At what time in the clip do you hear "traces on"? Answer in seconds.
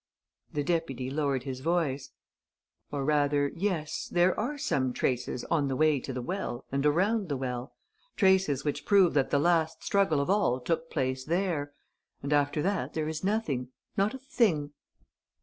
4.93-5.67